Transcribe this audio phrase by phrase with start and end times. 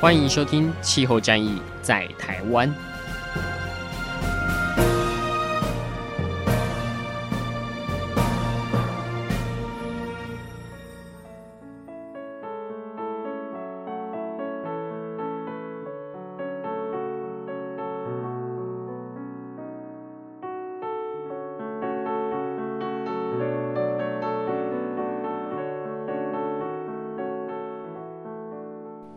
[0.00, 2.68] 欢迎收听《气候战役在台湾》。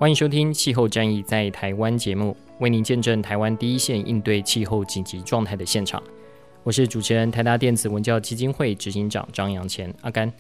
[0.08, 6.02] 欢迎收听《气候战役在台湾》节目，为您见证台湾第一线应对气候紧急状态的现场。
[6.64, 10.32] 我是主持人台达电子文教基金会执行长张扬前阿甘。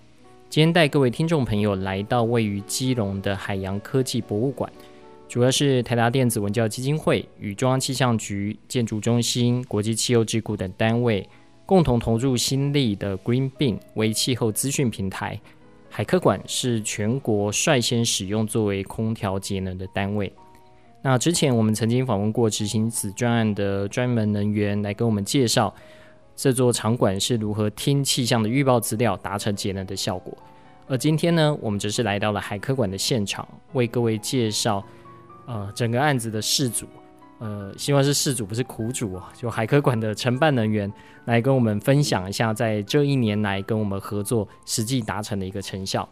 [0.49, 4.71] 今天带各位听众朋友来到位于基隆的海洋科技博物馆，
[5.27, 11.27] 主要是台达电子文教基金会与中央气象局、建筑中心、国际气候智库等单位
[11.65, 15.37] 共同投入新立的 GreenBeam 为气候资讯平台。
[15.97, 20.31] 海科馆是全国率先使用作为空调节能的单位。
[21.01, 25.73] 那之前我们曾经访问过执行此专案的专门人员，来跟我们介绍
[26.35, 30.37] 这座场馆是如何听气象的预报资料，达成节能的效果。
[30.85, 34.85] 而今天呢，我们则是来到了海科馆的现场，为各位介绍
[35.47, 36.85] 呃整个案子的事主。
[37.39, 40.91] 呃，希望是事主不是苦主啊，就海科馆的承办人员
[41.25, 46.07] 来跟我们分享一下，在这一年来跟我们合作实际达成的一个成效。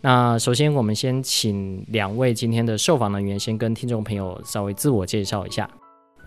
[0.00, 5.64] 那首先，我们先请两位今天的受访人员先跟听众朋友稍微自我介绍一下。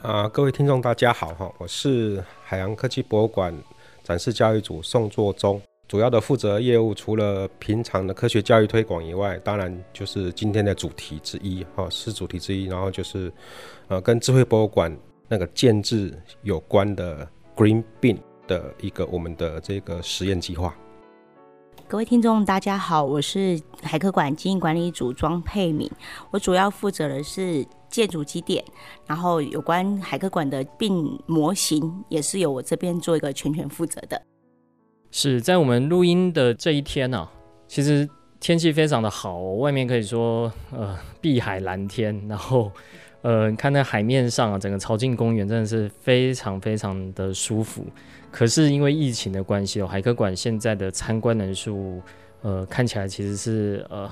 [0.02, 3.57] 啊、呃，各位听众大家好哈，我是海洋科技博物馆
[4.03, 5.61] 展示教育组宋作忠。
[5.91, 12.63] 主要的负责业务，除了平常的科学教育推广以外，当然就是今天的主题之一哈，是主题之一。
[12.68, 13.29] 然后就是，
[13.90, 14.97] 呃，跟智慧博物馆
[15.28, 20.74] 那个建制有关的 Green Beam 的一个我们的这个实验计划。
[21.90, 25.91] 各位听众大家好，我是海科馆经营管理组庄佩敏，
[26.31, 28.63] 我主要负责的是建筑机电，
[29.06, 34.22] 然后有关海科馆的 BEAM 模型也是由我这边做一个全权负责的。
[35.11, 37.31] 是在我们录音的这一天呢、啊，
[37.67, 38.07] 其实
[38.39, 42.72] 天气非常的好，外面可以说呃碧海蓝天，然后
[43.22, 47.85] 呃看在海面上啊，整个潮境公园真的是非常非常的舒服。
[48.31, 52.01] 可是因为疫情的关系哦，海科馆现在的参观人数
[52.41, 54.09] 呃看起来其实是呃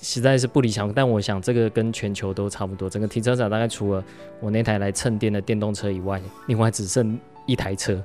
[0.00, 4.02] 实在是不理想，但我想这个跟全球都差不多，整个停车场大概除了
[4.40, 8.02] 我那台来蹭电的电动车以外，另外只剩一台车。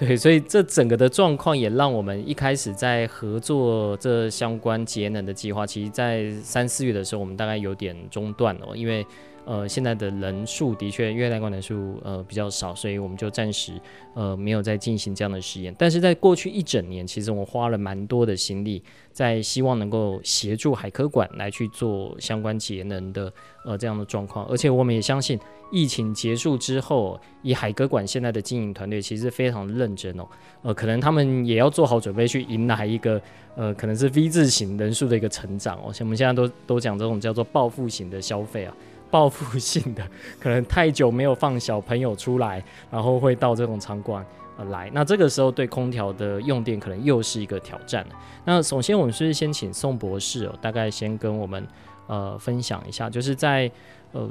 [0.00, 9.06] 对，所以这整个的状况也让我们一开始在合作这相关节能的计划，其实，在三四月的时候，我们大概有点中断了，因为。
[9.50, 13.72] 呃，现在的人数的确，因为来观人数呃比较少，所以我们就暂时
[14.14, 15.74] 呃没有再进行这样的实验。
[15.76, 18.80] 但是在过去一整年，其实我花了蛮多的心力，
[19.10, 23.32] 在希望能够协助海科馆来去做相关节能的
[23.64, 24.46] 呃这样的状况。
[24.46, 25.36] 而且我们也相信，
[25.72, 30.24] 疫情结束之后，以海科馆现在的经营团队其实非常认真哦。
[30.62, 33.20] 呃，可能他们也要做好准备去迎来一个
[33.56, 35.92] 呃可能是 V 字型人数的一个成长哦。
[35.92, 38.72] 像我们现在都都讲这种叫做报复型的消费啊。
[39.10, 40.06] 报复性的，
[40.38, 44.24] 可能太久没有放小朋友出来，然后会到这种场馆
[44.70, 44.88] 来。
[44.94, 48.06] 那这个时候对空调的用电可能又是一个挑战。
[48.44, 51.66] 那首先我们是先请宋博士哦，大概先跟我们
[52.06, 53.70] 呃分享一下，就是在
[54.12, 54.28] 呃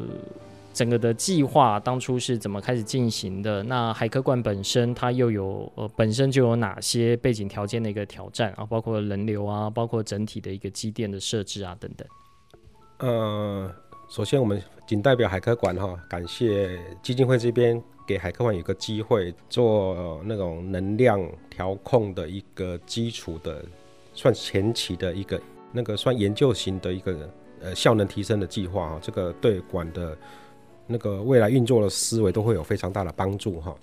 [0.74, 3.62] 整个的计划当初是怎么开始进行的？
[3.64, 8.66] 那海科馆本身它又有呃本身就有哪些背景条件的一个挑战啊？
[8.66, 12.08] 包括人流啊，包括整体的一个机电的设置啊等等。
[13.00, 13.70] 呃。
[14.10, 23.64] 首先，我们仅代表海科馆哈，感谢基金会这边给海科馆有个机会做那种能量调控的一个基础的，
[24.16, 25.40] 算前期的一个
[25.72, 27.30] 那个算研究型的一个
[27.62, 30.18] 呃效能提升的计划哈，这个对馆的
[30.88, 33.76] 那个未来运作的思维都会有非常大的帮助哈。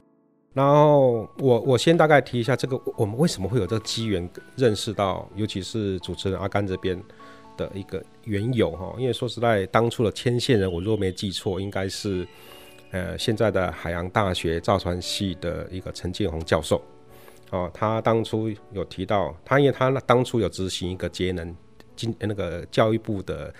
[0.52, 7.00] 然后我我先大概提一下这个我们为什么会有这个机缘认识到，尤其是主持人阿甘这边。
[7.56, 12.26] 的一个缘由哈，因为说实在，当初的牵线人，我若没记错，应该是
[12.90, 16.80] 呃现在的海洋大学造船系的一个陈建宏教授
[17.50, 17.70] 哦。
[17.72, 21.54] 他当初有提到，他因为他当初有执行一个节能
[21.94, 23.52] 经那个教育部的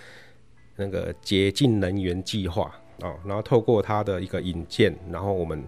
[0.75, 2.71] 那个洁净能源计划
[3.01, 5.63] 啊，然后透过他的一个引荐，然后我们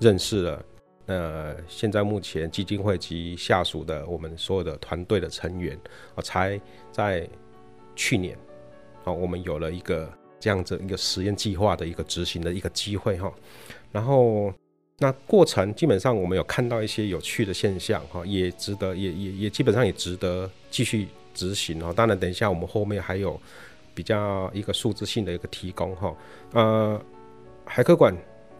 [0.00, 0.64] 认识了
[1.06, 5.78] 呃，现在目前基金会及下属的我们所有的团队的成员
[6.14, 6.58] 啊，才
[6.90, 7.28] 在
[7.96, 8.36] 去年
[9.04, 13.32] 啊，我们有了一个这样子一个实验计划的一个执行的一个机会哈，
[13.92, 14.52] 然后
[14.98, 21.92] 那过程基本上我们有看到一些有趣的现象哈，也值得也也也基本上也值得继续执行哦。
[21.92, 23.40] 当然，等一下我们后面还有。
[23.96, 26.12] 比较一个数字性的一个提供哈，
[26.52, 27.00] 呃，
[27.64, 28.12] 海科馆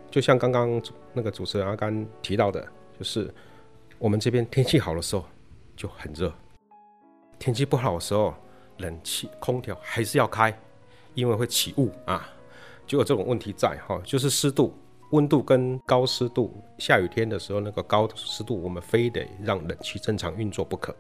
[0.09, 0.81] 就像刚刚
[1.13, 2.65] 那个主持人阿甘提到的，
[2.97, 3.29] 就是
[3.99, 5.25] 我们这边天气好的时候
[5.75, 6.33] 就很热，
[7.37, 8.33] 天气不好的时候，
[8.79, 10.57] 冷气空调还是要开，
[11.15, 12.29] 因为会起雾啊，
[12.87, 14.75] 就有这种问题在哈，就是湿度、
[15.11, 20.95] 温度跟高湿度，下雨天的时候那个高湿度，我们非得让冷气正常运作不可，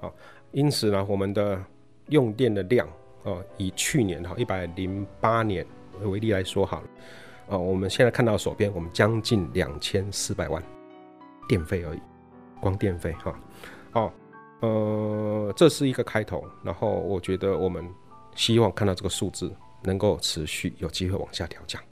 [0.00, 0.14] 好，
[0.52, 1.62] 因此呢，我们的
[2.08, 2.88] 用电的量。
[3.24, 5.66] 哦，以去年哈一百零八年
[6.02, 6.88] 为例来说好了，
[7.46, 10.62] 哦，我们现在看到手边，我们将近两千四百万
[11.48, 12.00] 电费而已，
[12.60, 13.40] 光电费哈，
[13.92, 14.12] 哦，
[14.64, 17.84] 呃，这是一个开头，然后我觉得我们
[18.34, 19.52] 希望看到这个数字
[19.82, 21.82] 能够持续有机会往下调降，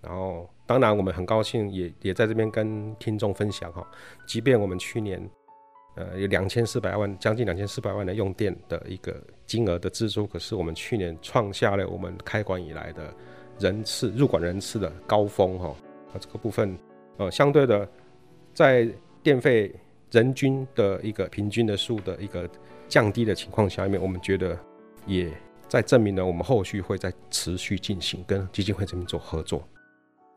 [0.00, 3.86] 然后当然我们很高兴也也在这边跟听众分享哈，
[4.26, 5.28] 即便我们去年。
[5.98, 13.10] 呃，有两千四百万，将近两千四百万的用电的一个金额的支出，可是我们去年创下了我们开馆以来的
[13.58, 15.68] 人次入馆人次的高峰哈。
[16.12, 16.76] 啊，这个部分，
[17.16, 17.88] 呃，相对的，
[18.52, 18.86] 在
[19.22, 19.74] 电费
[20.16, 22.48] 人均的一个平均的数的一个
[22.88, 24.58] 降低的情况下面，我们觉得
[25.06, 25.30] 也
[25.68, 29.62] 在证明了我们后续会在持续进行跟基金会这边做合作。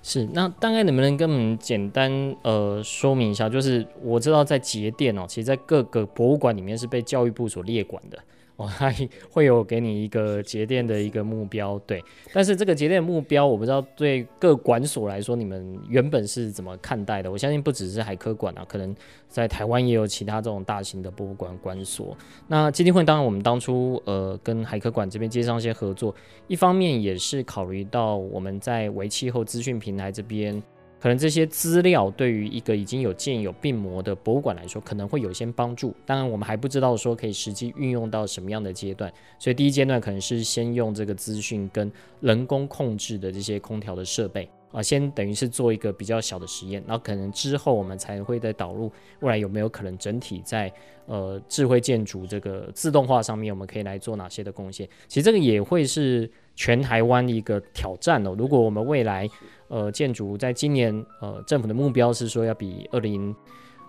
[0.01, 2.11] 是，那大概能不能跟我们简单
[2.43, 3.47] 呃说明一下？
[3.47, 8.19] 就是我知道在节电哦，其实在各个博物馆里面是被教育部所列管的。
[8.59, 8.93] 哦， 它
[9.31, 12.03] 会有给你一个节电的一个目标，对。
[12.33, 17.31] 但是这个节电目标，我不知道对各馆所来说，你们原本是怎么看待的？
[17.31, 18.93] 我相信不只是海科馆啊，可能
[19.29, 22.17] 在台湾也有其他这种大型的博物馆馆所。
[22.47, 26.13] 那基金会当然，我们当初呃跟海科馆这边接上一些合作，
[26.47, 30.61] 一方面也是考虑到我们在为气候资讯平台这边。
[30.99, 35.95] 可能这些资料对于一个已经有建有病模的博物馆来说，可能会有些帮助。
[36.05, 50.71] 当然，我们还不知道说可以实际运用到什么样的阶段，所以第一阶段可能是先用这个资讯跟人工控制的这些空调的设备啊，先等于是做一个比较小的实验，然后可能之后我们才会再导入未来有没有可能整体在
[51.07, 54.87] 呃智慧建筑这个自动化上面，我们可以来做哪些的贡献。
[55.07, 58.35] 其实这个也会是全台湾一个挑战哦。
[58.37, 59.27] 如果我们未来
[59.69, 63.35] 呃，建筑在今年，呃，政府的目标是说要比二零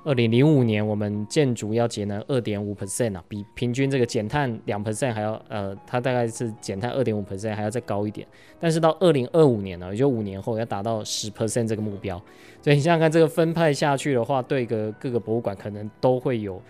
[0.03, 8.27] 二零零五年我们建筑要节能二点五 percent 啊，比平均这个减碳两 percent 还要，呃，它大概是减碳二点五 percent 还要再高一点。
[8.59, 12.17] 但是到二零二五年呢，也就五年后要达到十 percent 这个目标。
[12.63, 16.61] 所以你想想看，这个分派下去的话，对个各个博物馆可能都会有。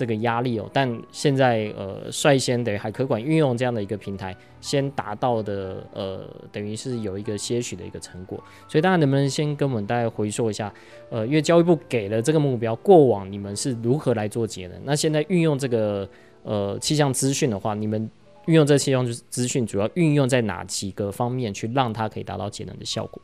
[0.00, 8.42] 这个压力哦，但现在呃，率先等于海科馆运用这样的一个平台，先达到的呃，等于是有一个些许的一个成果。
[8.66, 10.72] 所以大家能不能先跟我们大概回溯一下，
[11.10, 14.80] 呃，因为教育部给了这个目标，过往你们是如何来做节能？
[14.84, 16.08] 那现在运用这个
[16.44, 18.10] 呃气象资讯的话，你们
[18.46, 23.20] 运用这气象资讯主要运用在哪几个方面，去让它可以达到节能的效果？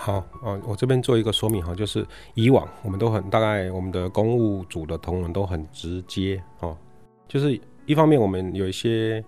[0.00, 6.76] 好哦，我这边做一个说明哈，就是以往我们都很大概我们的公务组的同仁都很直接哦，
[7.26, 9.22] 就是一方面我们有一些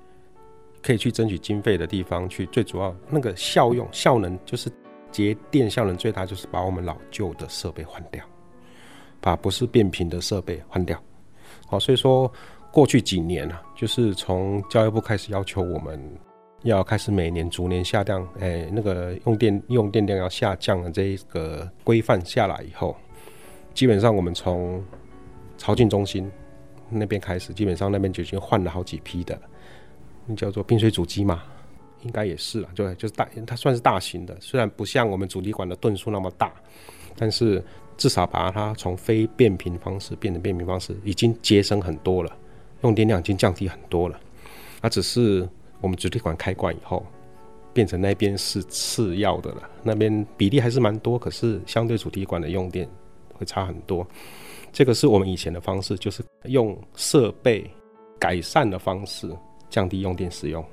[0.80, 4.70] 可以去争取经费的地方去，最主要那个效用效能就是
[5.10, 8.24] 节电效能最大，就是把我们老旧的设备换掉，
[9.20, 10.96] 把不是变频的设备换掉。
[11.66, 12.32] 好，所以说
[12.70, 16.00] 过去几年啊，就是从教育部开始要求我们。
[16.62, 22.94] 要开始每年逐年下降，哎、那个用电用电量要下降的这一个规范下来以后，
[23.72, 24.84] 基本上我们从
[25.56, 26.30] 潮境中心
[26.90, 29.40] 那边开始，基本上那边就已经换了好几批的，
[30.26, 31.42] 那叫做冰水主机嘛，
[32.02, 36.52] 应该也是了，对，就是大，它算是大型的，虽然不像我们主题馆的吨数那么大，
[37.16, 37.64] 但是
[37.96, 42.36] 至少把它从非变频方式变成变频方式，已经节省很多了，
[42.82, 44.20] 用电量已经降低很多了，
[44.82, 45.48] 它只是。
[45.80, 47.04] 我们主题馆开馆以后，
[47.72, 49.68] 变成那边是次要的了。
[49.82, 52.88] 那边比例还是蛮多，可是相对主题馆的用电
[53.34, 54.06] 会差很多。
[54.72, 57.68] 这个是我们以前的方式，就是用设备
[58.18, 59.28] 改善的方式
[59.68, 60.64] 降低用电使用。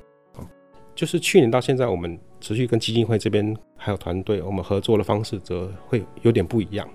[0.93, 6.89] 就是去年到现在，我们持续跟基金会这边还有团队，我们合作的方式则会有点不一样。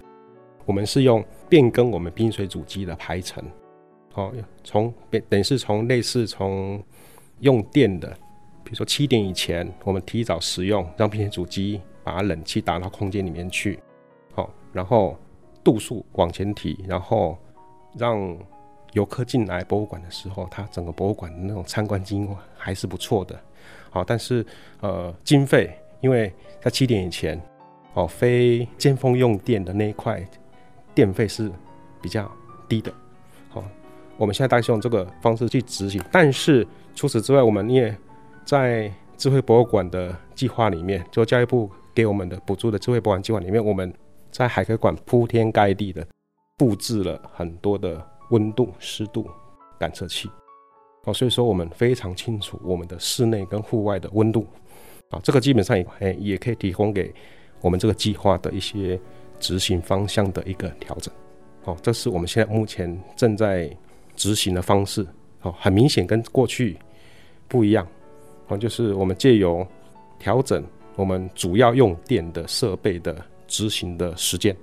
[0.66, 3.42] 我们是用变更我们冰水主机的排程，
[4.14, 4.32] 哦，
[4.64, 4.92] 从
[5.28, 6.82] 等于是从类似从。
[7.42, 8.08] 用电的，
[8.64, 13.78] 比如说七点以前，我们提早使用，让变频主机把冷气打到空间里面去，
[14.32, 15.16] 好，然后
[15.62, 17.36] 度数往前提，然后
[17.98, 18.36] 让
[18.92, 23.38] 游客进来博物馆的时候，它整个博物馆的那种参观经验还是不错的，
[23.90, 24.46] 好，但是
[24.80, 27.40] 呃经费，因为在七点以前，
[27.94, 30.24] 哦，非尖峰用电的那一块
[30.94, 31.50] 电费是
[32.00, 32.30] 比较
[32.68, 32.92] 低的，
[33.48, 33.64] 好，
[34.16, 37.96] 我们现在大概是用这个方式去执行，但是除此之外，我们也
[38.44, 43.92] 在智慧博物馆的计划里面，就教育部给我们的补助的智慧博物馆计划里面，我们
[44.30, 46.06] 在海科馆铺天盖地的
[46.56, 49.28] 布置了很多的温度、湿度
[49.78, 50.30] 感测器。
[51.04, 54.46] 哦，所以说我们非常清楚我们的室内跟户外的温度。
[55.10, 57.12] 啊，这个基本上也诶也可以提供给
[57.60, 58.98] 我们这个计划的一些
[59.40, 61.12] 执行方向的一个调整。
[61.64, 63.68] 哦，这是我们现在目前正在
[64.14, 65.06] 执行的方式。
[65.42, 66.76] 哦，很明显跟过去
[67.48, 67.86] 不一样。
[68.48, 69.66] 哦，就是我们借由
[70.18, 70.64] 调整
[70.96, 74.56] 我们主要用电的设备的执行的时间、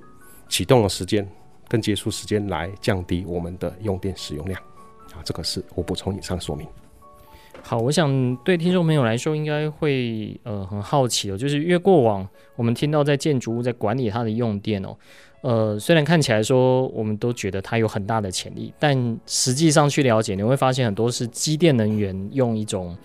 [0.47, 1.27] 启动的时间
[1.67, 4.61] 跟结束时间，来降低我们的用电使用量。
[5.13, 6.67] 啊，这个是我补充以上说明。
[7.61, 14.95] 好，我想对听众朋友来说，应该会呃很好奇哦，就是越过往我们听到在建筑物在管理它的用电哦，
[15.41, 22.95] 呃，虽然看起来说我们都觉得它有很大的潜力，但实际上去了解，你会发现很多是机电能源用一种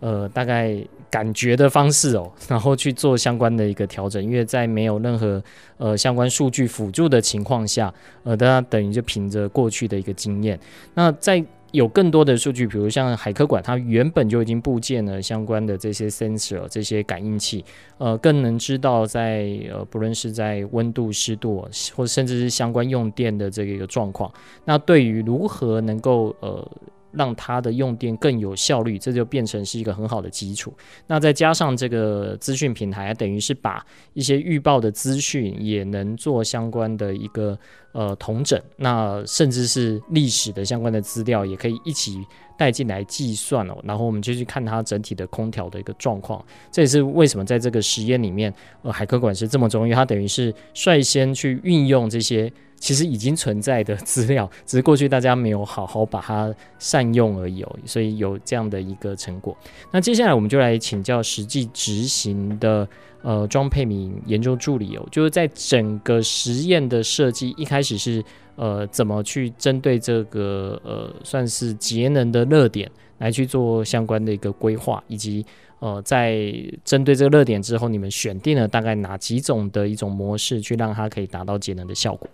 [0.00, 0.76] 呃大概
[1.10, 5.42] 感觉的方式哦， 然后去做相关的一个调整，因为在没有任何
[5.78, 7.92] 呃相关数据辅助的情况下，
[8.24, 10.58] 呃，大家等于就凭着过去的一个经验，
[10.94, 11.44] 那在。
[11.72, 17.64] 有更多的数据，比如像海科馆，它原本就已经部件了相关的这些 sensor 这些感应器，
[17.98, 24.32] 呃，更能知道在呃不论是在温度、湿度，或甚至是相关用电的这个一个状况。
[24.64, 26.66] 那对于如何能够呃。
[27.12, 30.72] 让它的用电更有效率，这就变成是一个很好的基础。
[31.06, 37.58] 那再加上这个资讯平台，等于是把一些预报的资讯也能做相关的一个
[37.92, 42.24] 呃同整，那甚至是历史的相关的资料也可以一起
[42.56, 43.76] 带进来计算哦。
[43.82, 46.44] 然后我们就去看它整体的空调的一个状况。
[46.70, 52.52] 这也是为什么在这个实验里面，呃，海科馆是这么重要，它等于是率先去运用这些。
[52.80, 59.56] 其实已经存在的 资料，只是过去大家没有好好把它善用而已哦，所以有这样的一个成果。
[59.92, 62.88] 那接下来我们就来请教实际执行的
[63.22, 68.24] 呃庄佩敏研究助理哦，就是在整个实验的设计一开始是
[68.56, 75.44] 呃怎么去针对这个呃算是节能的热点来去做相关的一个规划，以及
[75.80, 76.50] 呃在
[76.82, 82.26] 针对这个热点之后，你们选定了大概哪几种的一种模式，去让它可以达到节能的效果？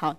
[0.00, 0.16] 好。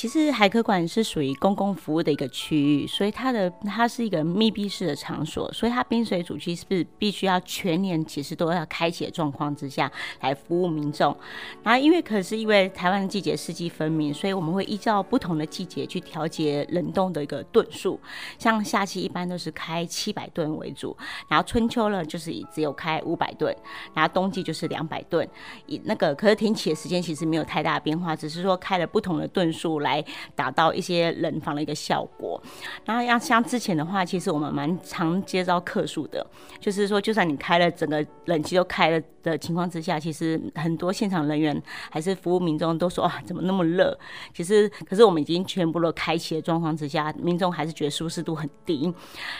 [0.00, 9.92] 其实海科馆是属于公共服务的一个区域，所以它的它是一个密闭式的场所，所以它冰水主机是不是必须要全年其实都要开启的状况之下
[10.22, 11.14] 来服务民众。
[11.62, 18.00] 然后因为可是因为台湾的季节四季分明，所以我们会依照不同的季节去调节冷冻的一个吨数。
[18.38, 20.96] 像夏季一般都是开七百吨为主，
[21.28, 23.54] 然后春秋呢就是以只有开五百吨，
[23.92, 25.28] 然后冬季就是两百吨。
[25.66, 29.89] 以那个可是停启的时间其实没有太大的变化，只是说开了不同的吨数来。
[29.90, 30.04] 来
[30.34, 32.40] 达到一些冷房的一个效果，
[32.84, 36.24] 然后要像之前的话，其实我们蛮常接到客诉的，
[36.60, 43.98] 就是说，就算你开了整个冷气都开了的情况之下，其实很多现场人员还是服务民众都说啊，怎么那么热？
[44.32, 48.92] 其实可是我们已经全部都开启的状况之下，民众还是觉得舒适度很低。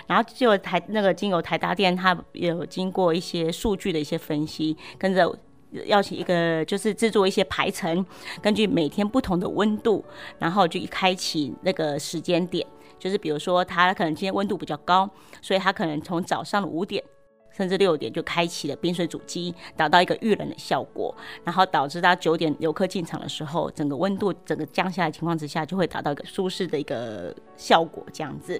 [0.07, 5.38] 然后就台那个经由台达电，它有经过一些数据的一些分析，跟着。
[5.87, 8.05] 要起一个就是制作一些排程，
[8.43, 10.05] 根据每天不同的温度，
[10.39, 12.67] 然后就开启那个时间点，
[12.99, 15.09] 就是比如说他可能今天温度比较高，
[15.41, 17.03] 所以他可能从早上的五点。
[17.61, 21.14] 甚至六点就开启了冰水主机，达到一个预冷的效果，
[21.45, 28.59] 然后导致到九点游客进场的时候，整个温度整个降下来情况之下，就会达到一个舒适的一个效果这样子。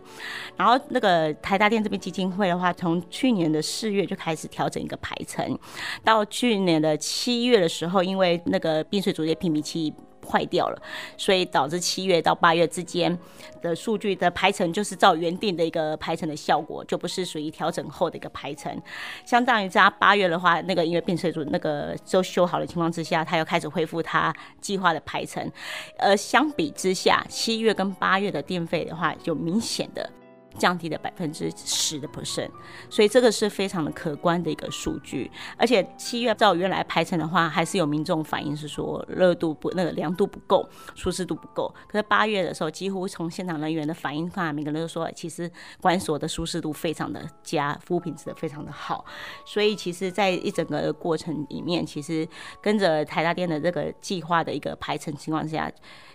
[0.55, 5.59] 然后那个台大店这边基金会的话，从去年的四月就开始调整一个排程，
[6.05, 9.95] 到去年的七月的时候，因为那个冰水主机屏蔽器。
[10.27, 10.83] 坏掉了，
[11.17, 13.17] 所以导致七月到八月之间
[13.63, 18.81] 的数据的排程就是照原定的一个排程的效果，就不是属于调整后的一个排程。
[19.25, 25.51] 相当于在八月的话，那个因为变水组那个都修好的情况之下，他又开始恢复他计划的排程。
[25.99, 30.11] 而相比之下，七月跟八月的电费的话，就明显的
[30.59, 32.51] 降低了百分之十的 percent，
[32.89, 35.31] 所以这个是非常的可观的一个数据。
[35.57, 41.73] 而且七月照原来排程的话，还是有民众反映是说热度不那个凉度不够，舒适度不够。
[41.89, 49.05] 可是八月的时候，几乎从现场人员的反应看，每个人都说，其实馆所的舒适度非常的佳，服务品质的非常的好。
[49.45, 52.27] 所以其实，在一整个过程里面，其实
[52.61, 55.71] 跟着台大店的这个计划的一个排程情况下，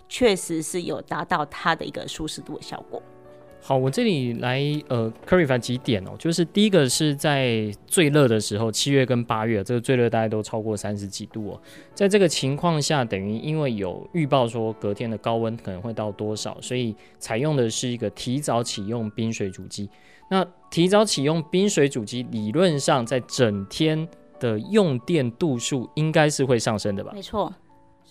[0.07, 3.01] 确实是有达到它的一个舒适度的效果。
[3.67, 11.59] 好，我这里来呃 clarify 几点哦，就是第一个是在最热的时候，七月跟八月，这个最热大概都超过三十几度哦。
[11.95, 19.89] 在这个情况下，等于因为有预报说隔天的高温可能会到多少，所以采用的是一个提早启用冰水煮机。
[20.29, 24.07] 那提早启用冰水煮机，理论上在整天
[24.39, 27.13] 的用电度数应该是会上升的吧？
[27.15, 27.51] 没错。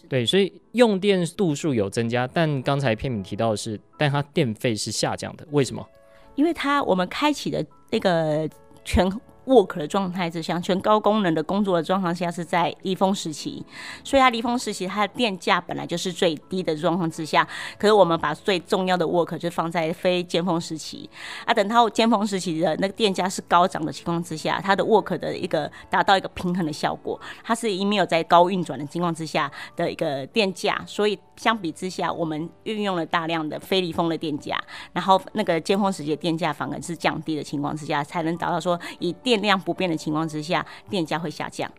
[0.08, 5.86] 对，所以用电度数有增加，但刚才片敏提到的是，但它电费是下降的，为什么？
[6.34, 8.48] 因为它我们开启的那个
[8.84, 9.10] 全。
[9.46, 13.64] Work 的状态之下，全高功能的工作的状况下是在离峰时期，
[14.02, 17.46] 所以它离峰时期它的电价本来就是最低的状况之下，
[17.78, 21.08] 可是我们把最重要的 work 就放在非尖峰时期
[21.44, 34.58] 啊，等它尖峰时期的那个电价是高涨的情况之下，它的 work 的一个达到一个平衡的效果，它是没有在高运转的情况之下的一个电价，所以相比之下，我们运用了大量的非离峰的电价，
[34.94, 39.33] 然后那个尖峰时期的电价反而是降低的情况之下，才能达到说以电。
[39.34, 41.70] 电量不变的情况之下，电价会下降。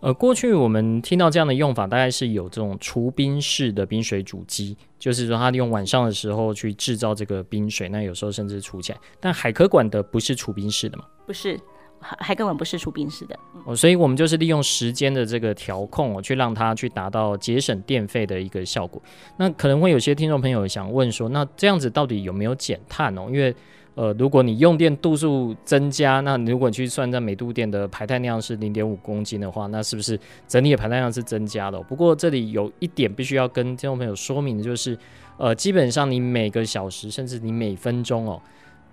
[0.00, 8.98] 呃，过去我们听到这样的用法，大概是有这种除冰式的冰水主机，就是说它利用晚上的时候去制造这个冰水，那有时候甚至储起来。
[9.20, 11.04] 但海科馆的不是除冰式的吗？
[11.26, 11.58] 不是，
[12.00, 13.38] 海海科馆不是除冰式的。
[13.64, 19.02] 哦，所以我们就是利用时间的这个调控，哦，去让它去达到节省电费的一个效果。
[19.36, 23.26] 那可能会有些听众朋友想问说，那这样子到底有没有减碳哦？
[23.28, 23.54] 因为
[23.98, 31.80] 呃，如果你用电度数增加，那如果你去算在每度电的排碳量是零点五公斤的话，那是不是整体的排碳量是增加的？
[31.80, 34.96] 不过这里有一点必须要跟听众朋友说明的就是，
[35.36, 38.40] 呃，基本上你每个小时甚至你每分钟哦，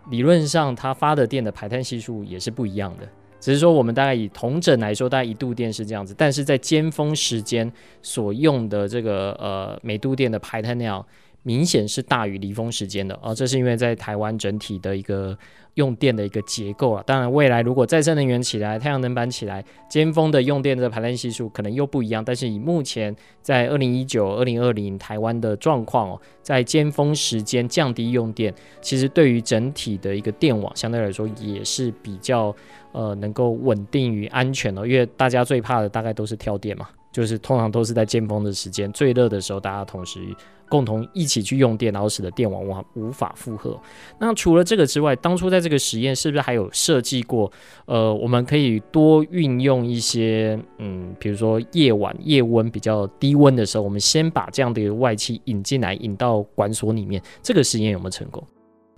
[0.10, 3.08] 理论上它发的电的排碳系数也是不一样的。
[3.40, 11.06] 只是说我们大概以同整来说，大概一度电是这样子，但是在尖峰时间所用的这个呃每度电的排碳量。
[11.46, 15.38] 明显是大于离峰时间的啊，这是因为在台湾整体的一个
[15.76, 17.04] 用电的一个结构啊。
[17.06, 22.26] 当然，未来如果再生能源起来，太阳能板起来，尖峰的用电的排量系数可能又不一样。
[22.26, 32.56] 但是以目前在二零一九、二零二零台湾的状况哦，在尖峰时间降低用电，其实对于整体的一个电网相对来说也是比较
[32.92, 34.84] 呃能够稳定与安全哦。
[34.84, 40.20] 因为大家最怕的大概都是跳电嘛，就是通常都是在尖峰的时间最热的时候，大家同时。
[40.68, 43.80] 共同一起去用电，然后使得电网无无法负荷。
[44.18, 47.52] 那除了这个之外，当初在这个实验是不是还有设计过？
[47.86, 57.22] 呃，我们可以多运用一些，嗯，比如说夜晚夜温比较低温的时候，我们先把这样的一个外气引进来，引到馆所里面。
[57.44, 58.44] 这个实验有没有成功？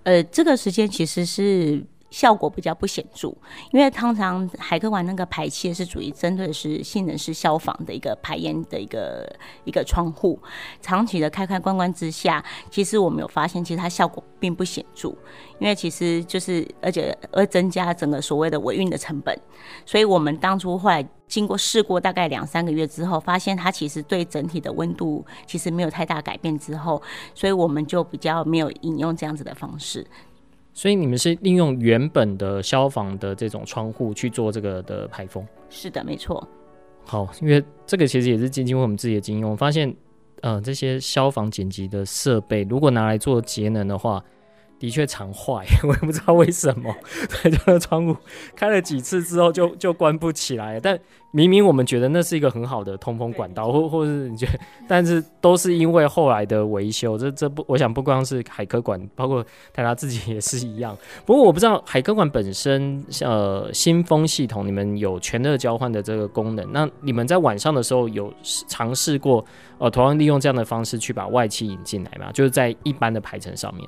[0.04, 1.84] 呃，这个时间其实是。
[2.10, 3.36] 效果比较不显著，
[3.72, 9.30] 因为通常海科馆那个排气是属于针对的是性能是消防的一个排烟的一个
[9.66, 10.40] 一个窗户，
[10.82, 15.10] 长期的开开关关之下，其实我们有发现，其实它效果并不显著，
[15.60, 19.38] 因为其实就是而且会增加整个所谓的维运的成本，
[19.86, 27.02] 所以我们当初后来经过试过大概两三个月之后，发现它其实对整体的温度其实没有太大改变之后，
[27.36, 30.08] 所以我们就比较没有引用这样子的方式。
[30.78, 35.44] 所以你们是利用原本的消防的这种窗户去做这个的排风？
[35.72, 36.48] 是的，没错。
[37.04, 39.92] 好，因为这个其实也是基金会我们自己的经验，我发现，
[40.42, 44.24] 呃，这些消防紧急的设备如果拿来做节能的话。
[44.80, 46.94] 的确常坏， 我也不知道为什么。
[47.44, 48.16] 对，这个窗户
[48.56, 50.80] 开了几次之后就就关不起来。
[50.80, 51.00] 但
[51.32, 57.18] 明明我们觉得那是一个很好的通风管道，或或是你觉得，但是都是因为后来的维修。
[57.18, 60.98] 这这不，我想不光是海科馆，包括台达自己也是一样。
[61.26, 66.72] 不过我不知道海科馆本身，呃，新风系统你们有全热交换的这个功能。
[66.72, 68.34] 那你们在晚上的时候有
[68.68, 69.44] 尝试过，
[69.80, 72.32] 呃，同样利用这样的方式去把外气引进来吗？
[72.32, 73.88] 就是在一般的排程上面。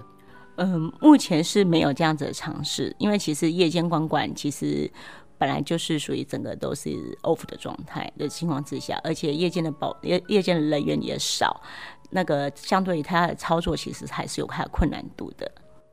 [0.62, 4.92] 嗯，目前是没有这样子的尝试，因为其实夜间光管其实
[5.38, 6.90] 本来就是属于整个都是
[7.24, 11.62] off 的状态的情况之下，而且夜间的保夜夜间的人员也少，
[12.10, 15.50] 那个相对于它的操作其实还是有它的困难度的。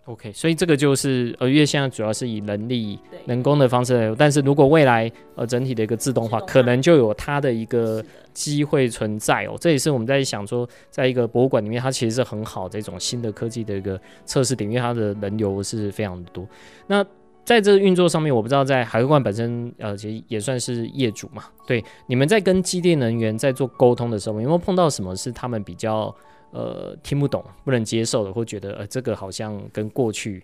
[0.07, 8.01] OK，所以这个就是呃，因为现在主要是以人力、人工的方式来，但是如果未来呃整体的一个自动化，可能就有它的一个
[8.33, 9.57] 机会存在哦。
[9.61, 16.47] 这也是我们在想说，在一个博物馆里面，它其实是很好的一种新的科技的一个测试点，因为它的人流是非常的多。
[16.87, 17.05] 那
[17.45, 21.47] 在这个运作上面，我不知道在海科馆本身呃，其实也算是业主嘛。
[21.67, 26.15] 对，你们在跟机电人员在做沟通的时候，有没有碰到什么是他们比较？
[26.51, 30.43] 呃，听不懂、不能接受的，会觉得呃，这个好像跟过去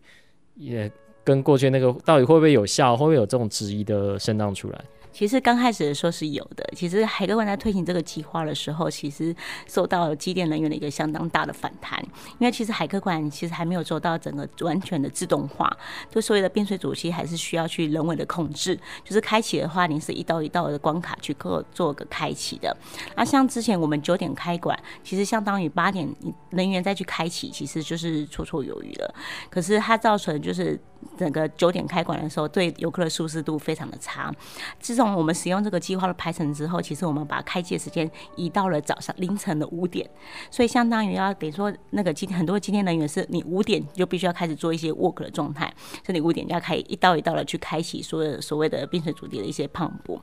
[0.57, 0.91] 也
[1.25, 4.85] 跟过去那个到底会不会有效，会不会有这种质疑的声浪出来？
[5.13, 6.65] 其实刚开始的时候是有的。
[6.75, 9.35] 其实海科馆在推行这个计划的时候，其实
[9.67, 12.03] 受到了机电人员的一个相当大的反弹。
[12.39, 15.71] 因为其实海科馆其实还没有做到整个完全的自动化，
[16.11, 18.79] 就所谓的变水主机还是需要去人为的控制。
[19.05, 22.77] 就是开启的话，你是一道一道的关卡去做做个开启的。
[23.17, 26.09] 那像之前我们九点开馆，其实相当于八点
[26.51, 29.15] 人员再去开启，其实就是绰绰有余了。
[29.51, 30.79] 可是它造成就是
[31.19, 34.33] 整个九点开馆的时候，对游客的舒适度非常的差。
[34.79, 40.09] 自从我们使用这个计划的排程之后，其实我们把开机的时间移到了早上凌晨的五点，
[40.51, 45.73] 所以相当于要等于说那个今很多今天人员是你五点就必须要开始做一些 work 的状态，
[46.05, 50.21] 所以你五点就要开一道一道的去开启所有所谓的冰水主题的一些磅礴，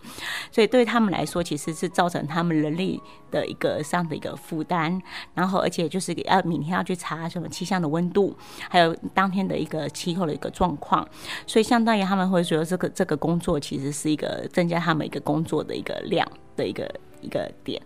[0.52, 5.02] 所以对他们来说其实是造成他们人力的一个上的一个负担，
[5.34, 8.34] 然后而且就是要明天要去查什么气象的温度，
[8.70, 11.06] 还有当天的一个气候的一个状况，
[11.46, 14.69] 所以相当于他们会觉得这个这个工作其实是一个正。
[14.70, 16.90] 加他们一个工作的一个量的一个
[17.22, 17.82] 一个点，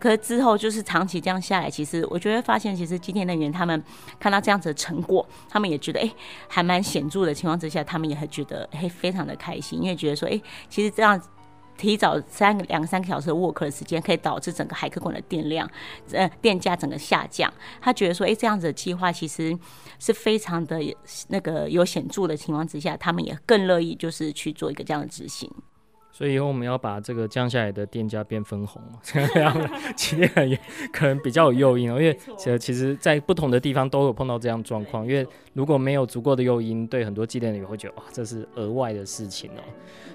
[0.00, 3.80] 可是之后就是长期这样下来，其实我觉得发现，其实机电人员他们
[4.18, 6.10] 看到这样子的成果，他们也觉得哎、
[6.48, 11.20] 还蛮显著的情况之下，他们也会觉得哎、非常的开心，因为觉得说哎、其实这样
[11.76, 15.68] 提早三两三个小时的 work 的时间，可以导致整个海科馆的电量
[16.12, 17.52] 呃电价整个下降。
[17.80, 19.56] 他觉得说哎、这样子的计划其实
[20.00, 20.80] 是非常的
[21.28, 25.48] 那个有显著的情况之下，他们也更乐意就是去做一个这样的执行。
[26.16, 30.60] 所以以后我们要把这个降下来的电价变分红， 这样机电人员
[30.92, 32.00] 可能比较有诱因哦。
[32.00, 35.04] 因为 其实其实在不同的地方都有碰到这样状况。
[35.04, 39.60] 因为如果没有足够的诱因，对很多机电人员会觉得哇，这是额外的事情哦。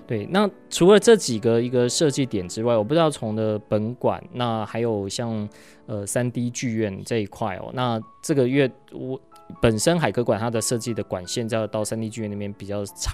[0.07, 5.47] 对，那除了这几个一个设计点之外，我不知道从的本馆，那还有像
[5.85, 7.71] 呃三 D 剧院这一块哦。
[7.73, 9.19] 那这个月我
[9.61, 13.13] 本身海科馆它的设计的管线要到三 D 剧院那边比较长。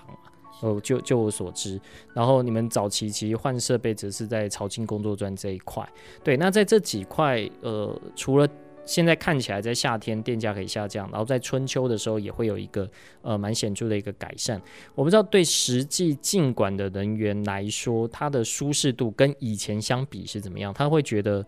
[0.61, 1.79] 哦，就就我所知，
[2.13, 5.87] 然后你们早期其实换设备只是在潮境工作专这一块，
[6.23, 6.37] 对。
[6.37, 8.47] 那在这几块，呃，除了
[8.85, 12.89] 现在看起来在夏天电价可以下降，然后在春秋的时候也会有一个
[13.21, 14.61] 呃蛮显著的一个改善。
[14.93, 20.73] 我不知道对实际进馆的人员来说，他的舒适度跟以前相比是怎么样？
[20.73, 21.45] 他会觉得，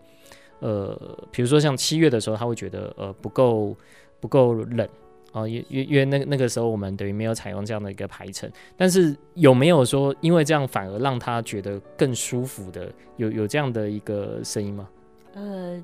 [0.58, 3.74] 呃，比如说像七月的时候，他会觉得呃不够
[4.20, 4.86] 不够冷。
[5.32, 14.88] 哦，因因因为那那个时候我们等于没有采用这样的一个排程，但是有没有说因为这样反而让他觉得更舒服的，有有这样的一个声音吗？
[15.34, 15.76] 呃，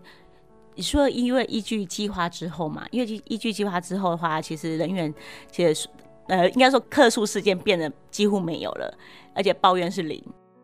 [0.74, 5.12] 你说因为依据计划之后嘛，因为依据计划之后的话，其实人员
[5.50, 5.88] 其实
[6.28, 8.92] 呃应该说客诉事件变得几乎没有了，
[9.34, 10.20] 而且抱怨是零，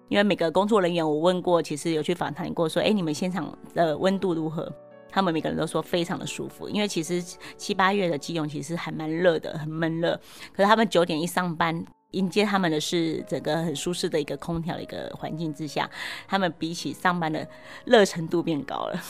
[0.09, 4.73] 因为每个工作人员我问过，其实有去访谈过说，哎，你们现场的温度如何？
[5.11, 7.23] 他们每个人都说非常的舒服，因为其实
[7.57, 10.19] 七八月的基隆其实还蛮热的，很闷热。
[10.53, 15.89] 可是他们九点一上班，迎接他们的是整个很舒适的一个空调的一个环境之下，
[16.27, 17.47] 他们比起上班的
[17.85, 19.03] 热程度变高了。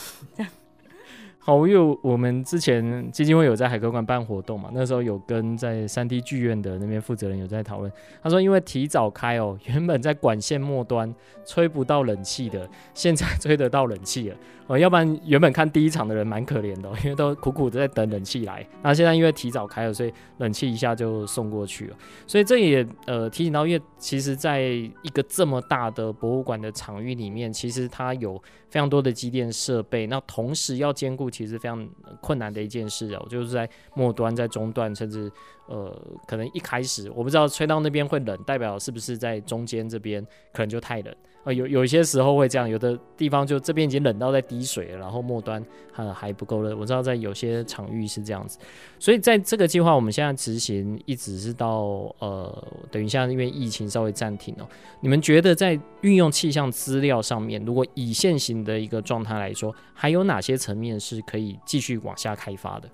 [1.43, 7.91] 好，因为我们之前基金会有在海科馆办活动嘛，那时候有跟在三 D 剧院的那边负责人有在讨论。
[8.21, 11.11] 他说，因为提早开哦，原本在管线末端
[11.43, 14.35] 吹不到冷气的，现在吹得到冷气了。
[14.67, 18.63] 哦，要不然原本看第一场的人蛮可怜的，因为都苦苦的在等冷气来。
[18.83, 21.97] 那现在因为提早开了，所以冷气一下就送过去了。
[22.27, 31.30] 所以这也呃提醒到，因为其实在一个这么大的博物馆的场域里面，其实它有非常多的机电设备，那同时要兼顾。
[31.31, 31.87] 其实非常
[32.21, 35.31] 困难的一件事哦，就是在末端、在中段，甚至
[35.67, 35.91] 呃，
[36.27, 41.15] 可能一开始我不知道吹到那边会冷，代表是不是在中间这边可能就太冷。
[41.43, 46.75] 呃，有有一些时候会这样，有的地方就这边已经冷到在滴水了，然后末端还还不够热。
[46.75, 48.59] 我知道在有些场域是这样子，
[48.99, 54.67] 所以在这个计划我们现在执行一直是到呃，等于现在因为疫情稍微暂停哦。
[54.99, 62.87] 你们觉得在运用气象资料上面，如果以现行的一个状态来说，还有哪些层面是可以继续往下开发的？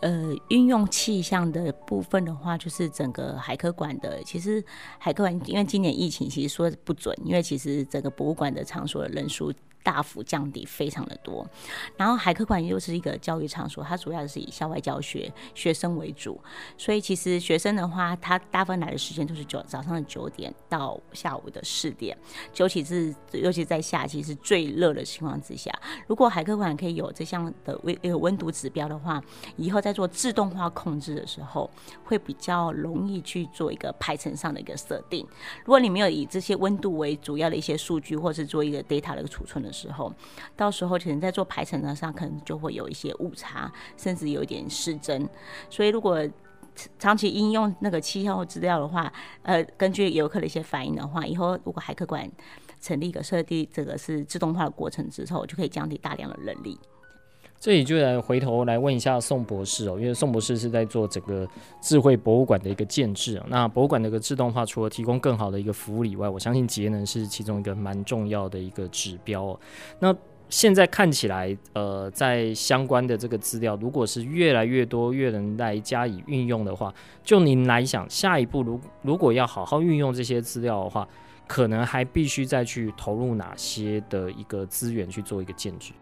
[0.00, 4.22] 呃，运用气象的部分的话，就是整个海科馆的。
[4.24, 4.64] 其实
[4.98, 9.52] 海科馆因为今年疫情，其实说不准，因为其实整个博物馆的场所的人数
[9.82, 11.46] 大幅降低，非常的多。
[11.96, 16.40] 然后海科馆又是一个教育场所，它主要是以校外教学学生为主，
[16.76, 22.16] 所以其实学生的话，他大部分来的时间都是九早上的九点到下午的四点，
[22.56, 25.72] 尤其是尤其在夏季是最热的情况之下，
[26.06, 29.22] 如果海科馆可以有这项的温温度指标的话，
[29.56, 31.70] 以后在做自动化控制的时候，
[32.04, 35.26] 会比较容易去做一个排程上的一个设定。
[35.64, 40.12] 如果你没有以这些温度为主要的一些数据，或是做一个 data 的一个储存的时候，
[40.56, 45.28] 到时候可能在做排程的上，可能就会有一些误差，甚至有一点失真。
[45.68, 46.26] 所以如果
[46.98, 52.30] 长期应用那个气象资料的话，呃，根据游客的一些反应的话，以后如果海客馆
[52.80, 56.78] 成立一个设计这个是自动化的过程之后，就可以降低大量的人力。
[57.60, 61.46] 这里就来回头来问一下宋博士哦，因为宋博士是在做整个
[61.82, 63.38] 智慧博物馆的一个建制。
[63.48, 69.60] 那博物馆的一个自动化，除了提供更好的一个服务以外，我相信节能是其中一个蛮重要的一个指标哦。
[69.98, 70.16] 那
[70.48, 81.06] 现在看起来，呃，在相关的这个资料，如果是越来越多越能来加以运用的话，就您来想，下一步如如果要好好运用这些资料的话，
[81.46, 85.92] 可能还必须再去投入哪些的一个资源去做一个建制？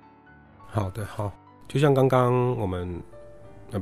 [0.68, 1.32] 好的，好。
[1.68, 3.00] 就像刚刚我们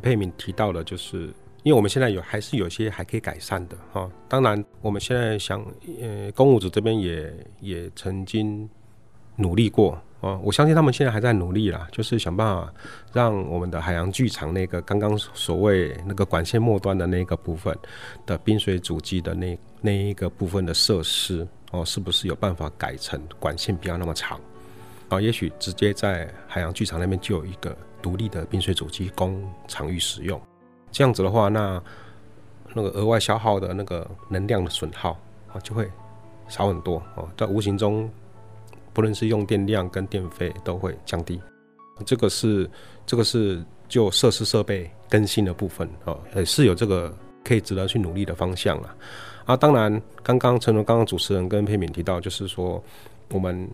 [0.03, 4.11] 佩敏提到的，就是因为我们现在有还是有些还可以改善的哈。
[4.29, 5.65] 当然，我们现在想，
[6.01, 8.69] 呃，公务组这边也也曾经
[9.37, 10.37] 努力过啊。
[10.43, 12.73] 我相信他们现在还在努力啦，就是想办法
[13.13, 17.77] 让我们的海洋剧场那个刚刚所谓那个管线末端的那个部分
[18.27, 24.41] 的冰水主机的那那一个部分的设施哦，是不是有办法改成管线不要那么长？
[25.09, 30.41] 啊，也许直接在海洋剧场那边就有一个独立的冰水主机供场域使用，
[30.91, 31.81] 这样子的话，那
[32.75, 35.17] 那个额外消耗的那个能量的损耗
[35.53, 35.89] 啊，就会
[36.49, 37.29] 少很多哦。
[37.37, 38.11] 在无形中，
[38.93, 41.41] 不论是用电量跟电费都会降低。
[42.05, 42.69] 这个是
[43.07, 48.97] 这个是就设施设备更新的部分哦，也是有这个可以值得去努力的方向了。
[49.45, 52.83] 啊，当然，刚刚陈龙刚刚主持人跟佩敏提到，就是说
[53.31, 53.71] 我们。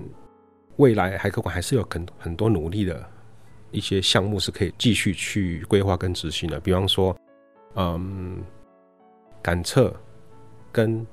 [0.76, 3.04] 未来海科馆还是有很很多努力的
[3.70, 7.16] 一些项目是可以继续去规划跟执行的，比方说，
[7.74, 8.42] 嗯，
[9.42, 9.94] 感测
[10.70, 11.06] 跟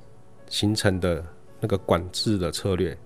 [0.48, 1.24] 形成的
[1.60, 2.98] 那个管制的策略，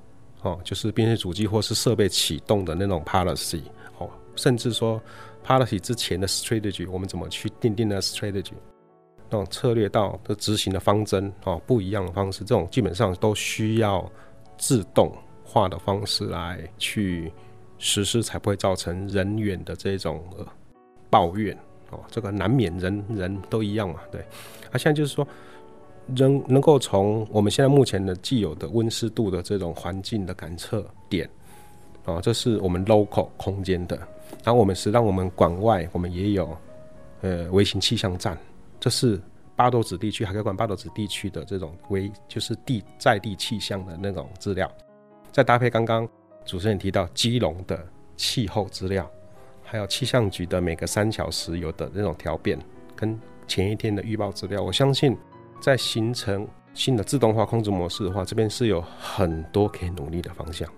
[0.41, 3.61] 哦，就是边界主机或是设备启动的那种 policy，
[3.97, 5.01] 哦，甚至说
[5.45, 8.53] policy 之前的 strategy，我们怎么去定定的 strategy，
[9.29, 14.09] 那种策略到的执行的方针，哦，不一样的方式，这种基本上都需要
[14.57, 15.11] 自动。
[15.53, 17.31] 化的方式来去
[17.77, 20.45] 实施，才不会造成人员的这种呃
[21.11, 21.55] 抱怨
[21.91, 21.99] 哦。
[22.09, 24.19] 这个难免人人都一样嘛，对。
[24.71, 25.27] 啊，现在就是说，
[26.07, 31.29] 能能够从我们现在目前的既有的温湿度的这种环境的感测点
[32.05, 33.95] 啊，这是我们 local 空间的。
[34.43, 36.57] 然后我们是让我们馆外，我们也有
[37.21, 38.35] 呃微型气象站，
[38.79, 39.21] 这是
[39.55, 44.69] 八斗子地区海科馆八斗子地区的这种微就是地在地气象的那种资料。
[45.33, 46.07] 再搭配刚刚
[46.45, 47.83] 主持人提到基隆的
[48.15, 49.09] 气候资料，
[49.63, 52.59] 还有气象局的每个三小时有的那种调变，
[52.95, 55.17] 跟前一天的预报资料，我相信
[55.59, 60.71] 在形成新的自动化控制模式的话，这边是有很多可以努力的方向。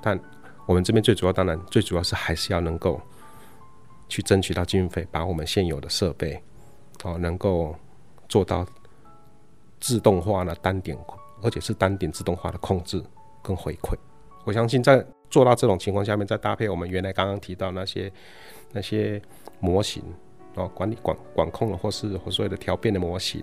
[0.00, 0.18] 但
[0.64, 2.98] 我们这边最主要，当然最主要是还是要能够
[4.08, 6.42] 去争取到经费，把我们现有的设备
[7.04, 7.76] 哦，能够
[8.26, 8.66] 做到
[9.80, 10.96] 自动化的单点，
[11.42, 13.04] 而且是单点自动化的控制。
[13.42, 13.94] 跟回馈，
[14.44, 18.12] 我相信在做到这种情况下面，再搭配我们原来刚刚提到那些
[18.72, 19.20] 那些
[19.60, 20.02] 模型
[20.54, 23.42] 哦，管理管管控的或是或所谓的调变的模型，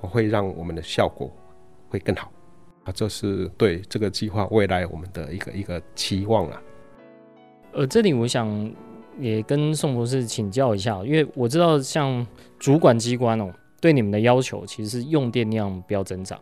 [0.00, 1.30] 会让我们的效果
[1.88, 2.32] 会更好
[2.84, 2.92] 啊！
[2.92, 6.62] 这是对这个计划未来我们的一个一个期望啊。
[7.72, 8.72] 呃，这里我想
[9.18, 12.26] 也跟宋博士请教一下，因为我知道像
[12.58, 16.40] 主管机关哦，对你们的要求其实是用电量不要增长。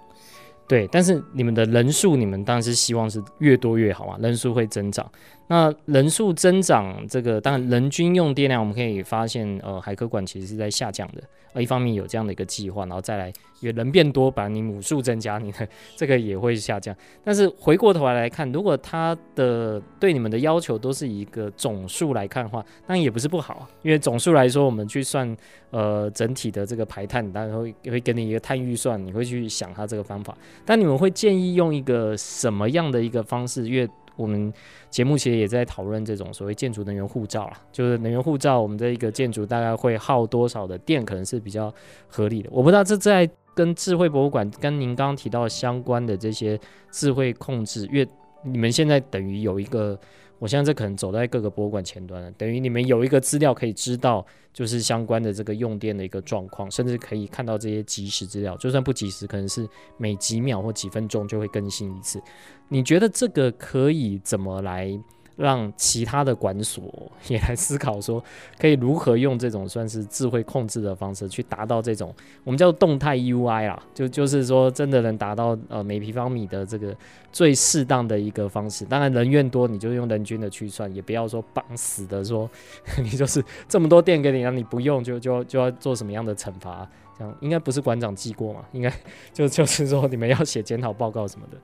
[0.66, 5.10] 对，但是你们的人数，你们当然是希望是越多越好嘛，人数会增长。
[5.46, 11.22] 那人数增长，这个当然人均用电量，我们可以发现，呃，海科馆其实是在下降的。
[11.52, 13.28] 呃，一方面有这样的一个计划，然后再来，
[13.60, 16.96] 因为人变多，把你母数增加，你的这个也会下降。
[17.22, 25.36] 但是回过头来来看，如果他的对你们的要求都是一个总数来看的话，那也不是不好，因为总数来说，我们去算
[25.70, 30.36] 呃整体的这个排碳，当然会会给你一个碳预算，你会去想它这个方法。
[30.64, 33.68] 但你们会建议用一个什么样的一个方式？
[33.68, 34.52] 因为我们
[34.90, 41.72] 节目其实也在讨论这种所谓建筑能源护照啊，就是能源护照，我们这一个建筑大概会耗多少的电，可能是比较
[42.08, 42.48] 合理的。
[42.52, 46.58] 我不知道这在跟智慧博物馆跟您刚刚提到相关的这些
[46.90, 48.08] 智慧控制，因为
[48.44, 49.98] 你们现在等于有一个，
[50.44, 62.20] 我现在这可能走在各个博物馆前端了，等于你们有一个资料可以知道，就是相关的这个用电的一个状况，甚至可以看到这些即时资料，就算不及时，可能是每几秒或几分钟就会更新一次。
[62.68, 64.94] 你觉得这个可以怎么来？
[65.36, 68.22] 让其他的馆所也来思考说，
[68.58, 76.94] 可以如何用这种算是智慧控制的方式，去达到这种我们叫动态 UI 啊，就就是说真的能达到呃每平方米的这个
[77.32, 78.84] 最适当的一个方式。
[78.84, 82.48] 当然人越多，你就用人均的去算，也不要说绑死的说，
[83.02, 86.88] 你就是这么多电给你，让你不用就就就要做什么样的惩罚？
[87.18, 88.64] 这样应该不是馆长记过嘛？
[88.72, 88.92] 应该
[89.32, 91.58] 就就是说你们要写检讨报告什么的。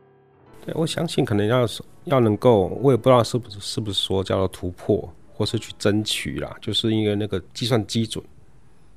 [0.64, 1.66] 对，我相信可能要
[2.04, 8.22] 要能够，我也不知道是不是是不是说叫做突破，或是去争取啦，就是因为那个计算基准，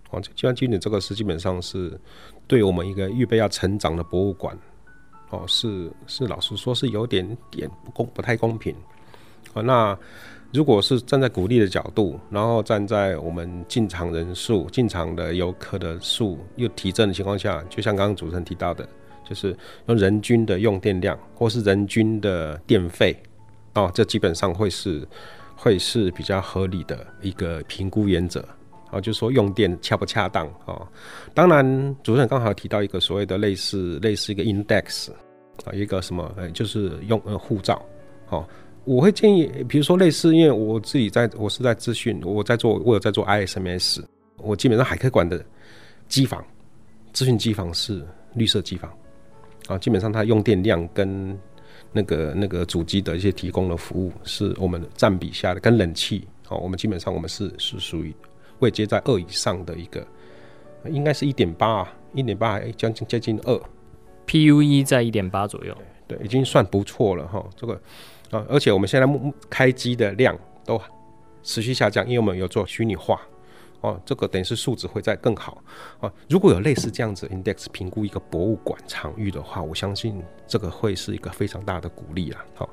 [0.09, 1.97] 哦，计算基准这个是基本上是
[2.47, 4.57] 对我们一个预备要成长的博物馆，
[5.29, 8.75] 哦，是是老实说是有点点不公不太公平，
[9.53, 9.97] 哦，那
[10.51, 18.85] 如果是站在鼓励的角度，然后站在我们进场人数、进场的游客的数又提振的情况下，就像刚刚主持人提到的。
[19.23, 19.55] 就是
[19.87, 23.15] 用人均的用电量，或是人均的电费，
[23.73, 25.07] 哦，这基本上会是
[25.55, 28.45] 会是比较合理的一个评估原则，
[28.91, 30.81] 啊，就是说用电恰不恰当啊？
[31.33, 35.09] 当然，主持人刚好提到一个所谓的类似类似一个 index
[35.65, 37.81] 啊，一个什么，呃，就是用呃护照，
[38.29, 38.45] 哦，
[38.83, 44.03] 我会建议，比如说类似，因为我自己在我是在资讯，我在做，我有在做 ISMS，
[44.37, 45.43] 我基本上海科馆的
[46.09, 46.43] 机房，
[47.13, 48.91] 资讯机房是绿色机房。
[49.67, 51.37] 啊，基本上它用电量跟
[51.91, 58.13] 那个那个主机的一些提供的服务，是我们占比下的，跟冷气，啊，我们基本上我们是是属于
[58.59, 60.05] 位阶在二以上的一个，
[60.89, 63.61] 应该是一点八，一点八，哎，将近接近二
[64.27, 67.45] ，PUE 在一点八左右，对，已经算不错了哈。
[67.55, 67.73] 这个
[68.31, 70.81] 啊，而且我们现在目开机的量都
[71.43, 73.21] 持续下降，因为我们有做虚拟化。
[73.83, 75.61] 哦，这个等于是数值会再更好
[75.99, 76.11] 啊。
[76.29, 82.45] 如果有类似这样子 index 评估一个博物馆场域的话，我相信这个会是一个非常大的鼓励啦。
[82.55, 82.69] 好，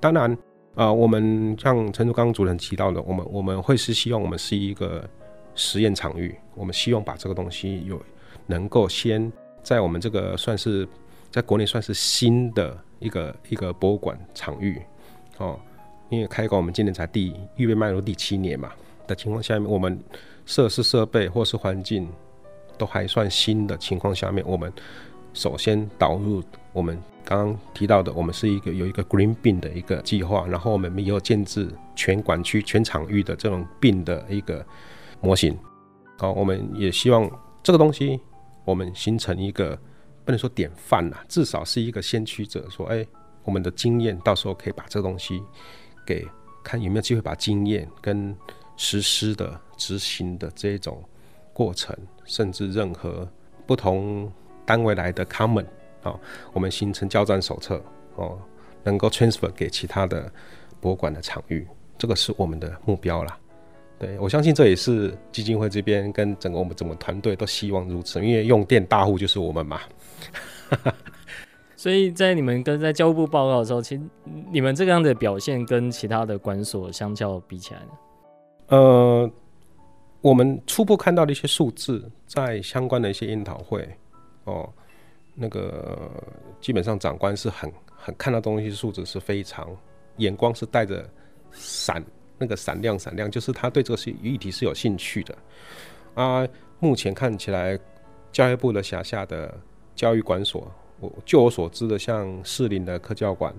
[0.00, 0.34] 当然、
[0.74, 5.06] 呃，我们像陈竹刚主任提到的，我们我们会是希望我们是一个
[5.54, 8.02] 实验场域，我们希望把这个东西有
[8.46, 9.30] 能够先
[9.62, 10.88] 在我们这个算是
[11.30, 14.80] 在国内算是新的一个一个博物馆场域
[15.36, 15.60] 哦，
[16.08, 18.72] 因为开馆我们今年才第预备迈入第七年嘛
[19.06, 20.02] 的情况下面，我们。
[20.46, 22.08] 设施设备或是环境
[22.78, 24.72] 都还算新的情况下面，我们
[25.34, 34.64] 首先导入我们刚刚提到的，我们是一个有一个 Green Bin 的一个计划，然后我们也有建置全管区全场域的这种 Bin 的一个
[35.20, 35.58] 模型。
[36.16, 37.28] 好，我们也希望
[37.62, 38.20] 这个东西
[38.64, 39.76] 我们形成一个
[40.24, 43.04] 不能说典范啦，至少是一个先驱者，说哎，
[43.42, 45.42] 我们的经验到时候可以把这个东西
[46.06, 46.24] 给
[46.62, 48.36] 看有没有机会把经验跟。
[48.76, 51.02] 实施的执行的这种
[51.52, 53.28] 过程，甚至任何
[53.66, 54.30] 不同
[54.64, 55.64] 单位来的 common
[56.02, 56.14] 啊，
[56.52, 57.82] 我们形成交战手册
[58.16, 58.38] 哦，
[58.84, 60.30] 能够 transfer 给其他的
[60.80, 63.38] 博物馆的场域，这个是我们的目标啦。
[63.98, 69.80] 对，我相信这也是基金会这边跟整个我们整个团队都希望如此，因为用电大户就是我们嘛。
[71.76, 74.02] 所以在你们跟在教育部报告的时候，其实
[74.50, 77.88] 你们这样的表现跟其他的馆所相较比起来呢？
[78.68, 79.30] 呃，
[80.20, 83.88] 我们初步看到的一些数字，在相关的一些研讨会，
[84.44, 84.68] 哦，
[85.34, 86.10] 那个
[86.60, 89.68] 基本上长官是很很看到东西数字是非常
[90.16, 91.08] 眼光是带着
[91.52, 92.04] 闪
[92.38, 95.38] 那个闪亮闪亮，就是他对这个是议题是有兴趣的
[96.14, 96.46] 啊。
[96.80, 97.78] 目前看起来，
[98.32, 99.54] 教育部的辖下的
[99.94, 103.54] 教育馆所，我就我所知的，像士林的科教馆，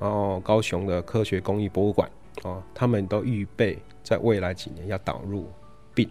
[0.00, 2.10] 然后高雄的科学工艺博物馆。
[2.42, 5.48] 哦，他们都预备在未来几年要导入
[5.94, 6.10] 病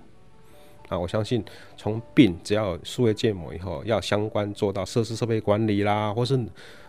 [0.88, 1.43] 啊，我相信
[1.78, 6.39] 从病只要数位建模以后，要相关做到设施设备管理啦，或是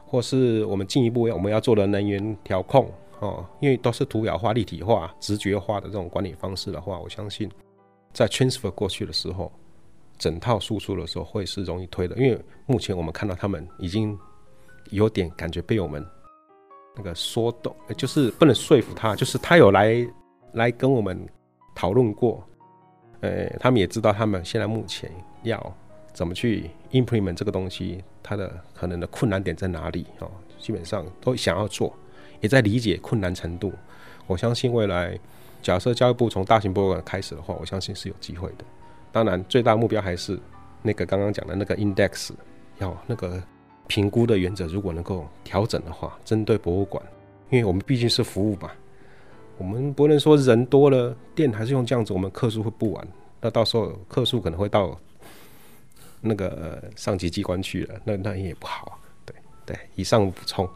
[0.07, 7.51] 或是我们进一步要我们要做的能源调控哦，因为都是图表化、立体化、直觉化的这种管理方式的话，我相信
[8.13, 9.53] 在 transfer 过去的时候，
[10.19, 14.19] 整套输出的时候会是容易推的，因为目前我们看到他们已经
[14.91, 16.05] 有点感觉被我们。
[16.97, 20.05] 那个说动，就是不能说服他，就是他有来
[20.53, 21.27] 来跟我们
[21.75, 22.43] 讨论过，
[23.21, 25.11] 呃，他们也知道他们现在目前
[25.43, 25.75] 要
[26.13, 31.95] 怎么去 implement 这个东西，它的可能的困难点在哪里哦，基本上都想要做，
[32.41, 33.73] 也在理解困难程度。
[34.27, 35.19] 我相信未来，
[35.63, 38.65] 假设教育部从大型博物馆开始的话，我相信是有机会的。
[39.13, 40.39] 当然，最大目标还是
[40.83, 42.31] 那个刚刚讲的那个 index
[42.79, 43.43] 要那个。
[43.87, 47.05] 评估的原则如果能够调整的话，针对博物馆
[47.49, 48.71] 因为我们毕竟是服务嘛，
[49.61, 53.09] 我们不能说人多了电还是用这样子，我们客数会不完，
[53.43, 54.99] 那到时候客数可能会到
[56.23, 58.99] 那个上级机关去了，那那也不好。
[59.27, 59.37] 对
[59.67, 60.67] 对，以上补充。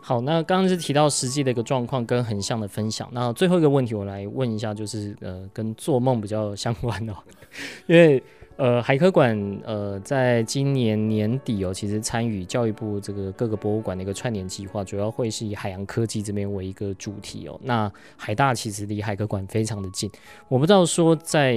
[0.00, 7.14] 好，那刚刚是提到实际的一个状况跟横向的分享，那最后一个问题我来问一下，就是呃跟做梦比较相关的，
[7.86, 8.22] 因为。
[8.58, 17.56] 呃，海科馆呃，在今年年底哦，其实参与教育部这个各个博物馆的一个串联计划，主要会是以海洋科技这边为一个主题哦。
[17.62, 20.10] 那海大其实离海科馆非常的近，
[20.48, 21.52] 我不知道说在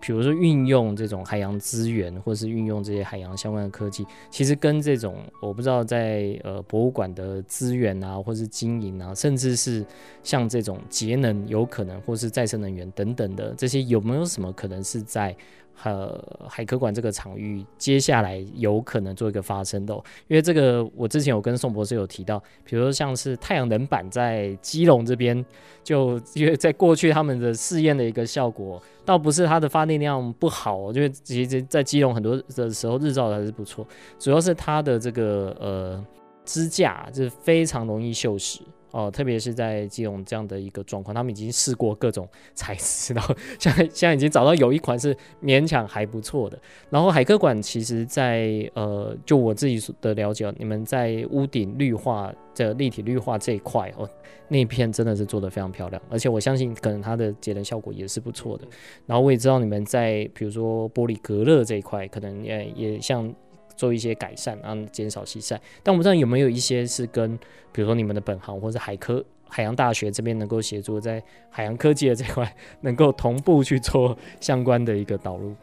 [0.00, 9.84] 比如说运用这种海洋资源，或是运用这些海洋相关的科技，其实跟这种我不知道在呃博物馆的资源啊，或是经营啊，甚至是
[10.22, 15.36] 像这种节能有可能，或是再生能源等等的这些，有没有什么可能是在？
[15.84, 19.94] 呃，海科馆这个场域接下来有可能做一个发生的，
[20.26, 25.44] 因为这个我之前有跟宋博士有提到，比如说像是太阳能板在基隆这边，
[25.84, 33.86] 就因为在过去他们的试验的一个效果，倒不是它的发电量不好，因为其实在基隆很多的时候日照还是不错，
[34.18, 36.04] 主要是它的这个呃
[36.44, 38.60] 支架就是非常容易锈蚀。
[38.96, 46.58] 哦，特别是在基隆这样的一个状况，他们已经试过各种材质，然后 现在现在已经找到有一款是勉强还不错的。
[46.88, 54.08] 然后海科馆其实在，在呃，就我自己的了解，你们在屋顶绿化的立体绿化这一块哦，
[54.48, 58.66] 那一片真的是做得非常漂亮，而且我相信可能它的节能效果也是不错的。
[59.04, 63.30] 然后我也知道你们在比如说玻璃隔热这一块，可能也也像。
[63.76, 65.60] 做一些改善，然后减少西晒。
[65.82, 67.36] 但我不知道有没有一些是跟，
[67.70, 75.54] 比如说你们的本行或者海科海洋大学这边能够协助，在海洋科技的这块能够同步去做相关的一个导入。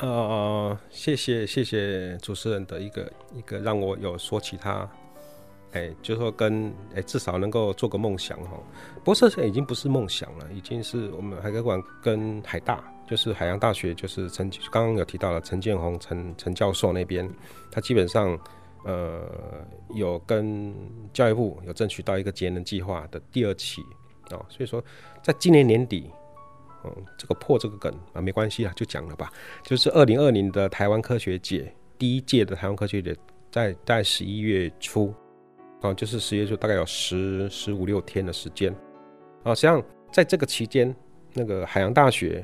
[0.00, 4.88] 呃，谢谢谢谢主持人的一个一个让我有说其他，
[5.72, 8.50] 哎，就说跟哎至少能够做个梦想哈。
[9.04, 12.84] 不过这已经不是梦想了，已经是我们海科馆跟海大。
[13.06, 17.28] 就是海洋大学，就是陈刚刚有提到了陈建宏陈陈教授那边，
[17.70, 18.38] 他基本上
[18.84, 19.28] 呃
[19.94, 20.74] 有跟
[21.12, 23.82] 教育部有争取到一个节能计划的第二期
[24.30, 24.82] 啊、哦，所以说
[25.22, 26.10] 在今年年底，
[26.84, 29.30] 嗯，这个破这个梗啊没关系啊，就讲了吧。
[29.62, 33.14] 就是二零二零的台湾科学节第一届的台湾科学节
[33.50, 35.12] 在在十一月初
[35.82, 38.74] 啊、哦，就是十一月初大概有十十五六天的时间
[39.42, 40.94] 啊，实际上在这个期间，
[41.34, 42.42] 那个海洋大学。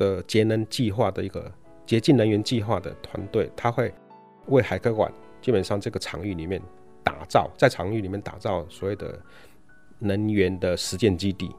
[0.00, 1.52] 的节能计划的一个
[1.84, 3.92] 洁净能源计划的团队，他会
[4.46, 6.60] 为海科馆基本上这个场域里面
[7.04, 9.20] 打造，在场域里面打造所谓的
[9.98, 11.54] 能源的实践基地，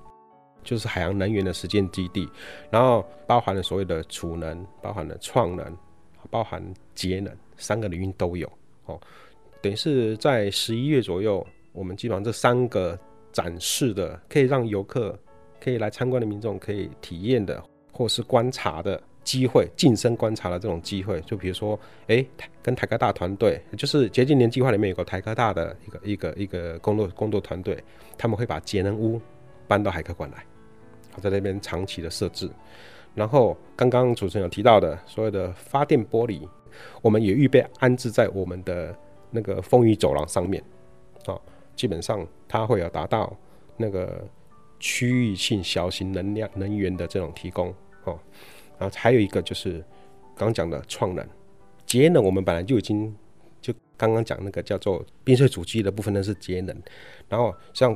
[0.63, 2.27] 就是海洋能源的实践基地，
[2.71, 5.77] 然后包含了所谓的储能，包含了创能，
[6.31, 6.63] 包含
[6.95, 8.51] 节能，三个领域都有
[8.85, 8.99] 哦。
[9.61, 12.97] 等于是在十一月左右，我们基本上这三个
[13.31, 15.15] 展示的，可以让游客
[15.63, 17.63] 可以来参观的民众可以体验的。
[17.91, 22.25] 或是观察的机会，近身观察的这种机会，就比如说，哎、
[22.63, 27.83] 跟台科大团队，就是洁净年计划里面有个台科大的一个一个一个工作工作团队，
[28.17, 29.21] 他们会把节能屋
[29.67, 30.43] 搬到海科馆来，
[31.21, 32.49] 在那边长期的设置。
[33.13, 36.47] 然后刚刚主持人有提到的所有的发电玻璃，
[37.01, 38.95] 我们也预备安置在我们的
[39.29, 40.63] 那个风雨走廊上面，
[41.25, 41.39] 啊，
[41.75, 43.35] 基本上它会有达到
[43.77, 44.25] 那个。
[44.81, 47.69] 区域性小型能量能源的这种提供
[48.03, 48.19] 哦，
[48.79, 49.81] 然后还有一个就是
[50.35, 51.23] 刚讲的创能
[51.85, 53.15] 节能，我们本来就已经
[53.61, 56.75] 就刚刚讲那个叫做冰水主机的部分呢是节能，
[57.29, 57.95] 然后像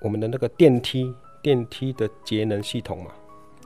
[0.00, 3.12] 我们的那个电梯电梯的节能系统嘛，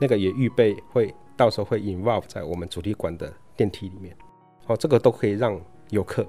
[0.00, 4.16] 那个也预备会到时候会 involve 在我们主题馆的电梯里面，
[4.66, 6.26] 哦，这个都可以让游客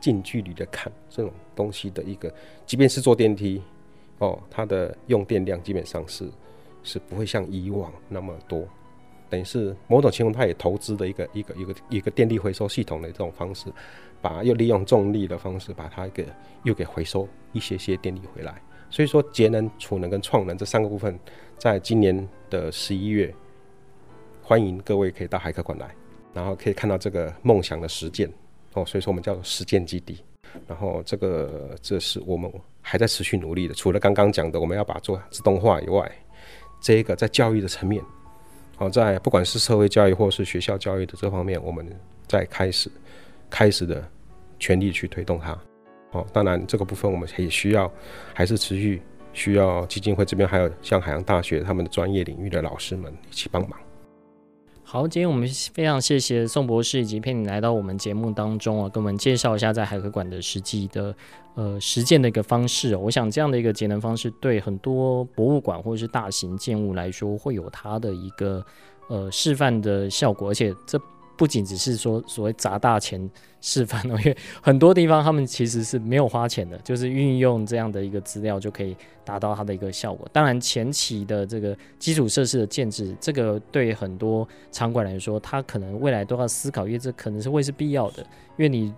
[0.00, 2.32] 近距离的看这种东西的一个，
[2.64, 3.60] 即便是坐电梯。
[4.18, 6.28] 哦，它的用电量基本上是
[6.82, 8.66] 是不会像以往那么多，
[9.28, 13.72] 等于是某种情况，它也投资的一个一个一个一个电力回收系统的这种方式，
[14.22, 16.26] 把又利用重力的方式把它给
[16.62, 18.60] 又给回收一些些电力回来。
[18.88, 21.18] 所以说，节能、储能跟创能这三个部分，
[21.58, 23.34] 在今年的十一月，
[24.42, 25.92] 欢迎各位可以到海科馆来，
[26.32, 28.32] 然后可以看到这个梦想的实践。
[28.74, 30.18] 哦，所以说我们叫做实践基地。
[30.68, 32.50] 然后这个这是我们
[32.88, 36.08] 还在持续努力的，除了刚刚讲的我们要把做自动化以外，
[36.80, 38.00] 这个在教育的层面，
[38.76, 41.84] 好，在不管是社会教育或是学校教育的这方面，我们
[42.28, 42.88] 在开始
[43.50, 44.08] 开始的
[44.60, 45.58] 全力去推动它。
[46.12, 47.92] 好，当然这个部分我们也需要
[48.32, 53.76] 还是持续需要基金会这边还有像海洋大学他们的专业领域的老师们一起帮忙。
[54.84, 61.12] 好，今天我们非常谢谢宋博士以及佩妮来到我们节目当中啊，跟我们介绍一下在海科馆的实际的
[61.56, 62.94] 呃实践的一个方式。
[62.94, 68.64] 我想这样的一个节能方式，对很多博物馆或者是大型建物来说，会有它的一个
[69.08, 70.96] 呃示范的效果，而且这。
[71.38, 73.30] 不仅只是说所谓砸大钱
[73.66, 80.28] 示范哦，因为很多地方他们其实是没有花钱的，就是运用这样的一个资料就可以达到它的一个效果。
[80.32, 88.22] 当然前期的这个基础设施的建置，这个对很多场馆来说，它可能未来都要思考，因为这可能是会是必要的，
[88.56, 88.94] 因为你。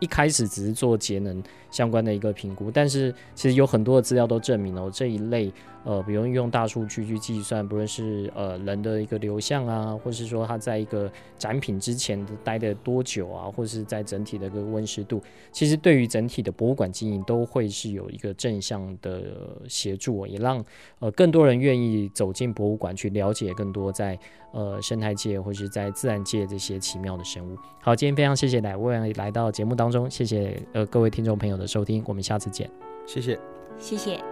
[0.00, 5.50] 一开始只是做节能相关的一个评估，但是其实有很多的资料都证明了这一类，
[5.82, 19.22] 呃，比如用大数据去计算，不论是呃人的一个流向啊，或是说他在一个展品之前待的多久啊，或是在整体的一个温湿度，其实对于整体的博物馆经营都会是有一个正向的
[19.68, 20.62] 协助，也让
[20.98, 24.18] 呃更多人愿意走进博物馆去了解更多在
[24.52, 27.56] 呃生态界或是在自然界这些奇妙的生物。
[27.80, 32.70] 好，今天非常谢谢两位来到节目当中，谢谢呃各位听众朋友的收听，我们下次见。
[33.06, 33.38] 谢谢，
[33.78, 34.31] 谢谢。